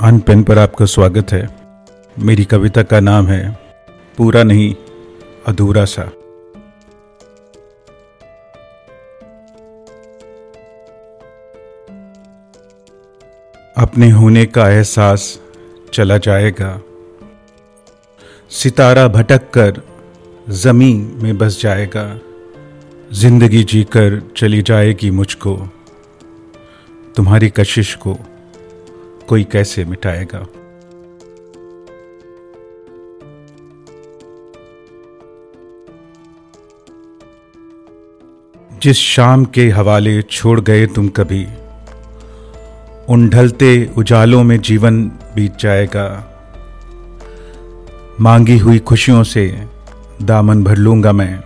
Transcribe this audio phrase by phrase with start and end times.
[0.00, 1.48] अन pen पर आपका स्वागत है।
[2.18, 3.58] मेरी कविता का नाम है,
[4.16, 4.74] पूरा नहीं,
[5.46, 6.02] अधूरा सा।
[13.76, 15.40] अपने होने का एहसास
[15.92, 16.80] चला जाएगा।
[18.50, 19.82] सितारा भटक कर
[20.50, 22.18] ज़मीन में बस जाएगा।
[23.12, 25.56] ज़िंदगी जीकर चली जाएगी मुझको।
[27.16, 28.18] तुम्हारी कशिश को
[29.28, 30.46] कोई कैसे मिटाएगा?
[38.82, 41.46] जिस शाम के हवाले छोड़ गए तुम कभी,
[43.08, 46.34] उन ढलते उजालों में जीवन बीत जाएगा।
[48.20, 49.66] मांगी हुई खुशियों से
[50.22, 51.40] दामन भर लूँगा मैं।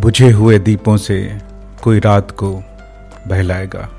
[0.00, 1.38] बुझे हुए दीपों से
[1.82, 2.62] कोई रात को
[3.28, 3.95] बहलाएगा।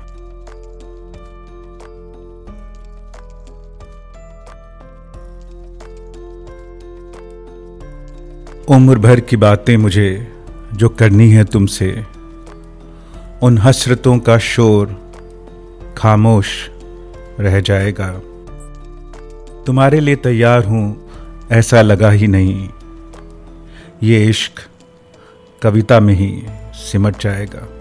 [8.70, 10.32] उम्र भर की बातें मुझे
[10.72, 12.04] जो करनी है तुमसे।
[13.42, 15.12] उन हसरतों का शोर
[15.98, 16.46] खामोश
[17.40, 18.20] रह जाएगा।
[19.66, 21.10] तुम्हारे लिए तैयार हूँ,
[21.50, 22.68] ऐसा लगा ही नहीं।
[24.02, 24.52] ये इश्क
[25.62, 26.42] कविता में ही
[26.74, 27.77] सिमट जाएगा।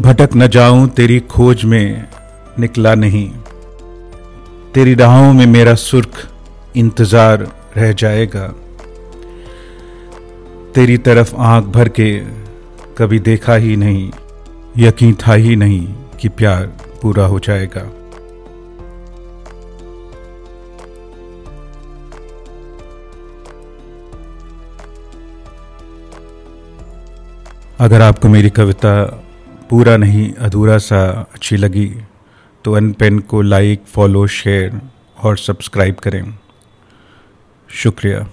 [0.00, 2.06] भटक न जाऊँ, तेरी खोज में
[2.58, 3.28] निकला नहीं।
[4.74, 6.28] तेरी राहों में मेरा सुर्ख
[6.76, 8.46] इंतज़ार रह जाएगा।
[10.74, 12.10] तेरी तरफ़ आँख भर के
[12.98, 14.10] कभी देखा ही नहीं,
[14.78, 15.86] यकीन था ही नहीं
[16.20, 16.66] कि प्यार
[17.02, 17.80] पूरा हो जाएगा।
[27.80, 28.92] अगर आपको मेरी कविता
[29.70, 31.94] पूरा नहीं, अधूरा सा, अच्छी लगी।
[32.64, 34.80] तो अन पेन को लाइक फॉलो शेयर
[35.22, 36.34] और सब्सक्राइब करें।
[37.70, 38.26] शुक्रिया।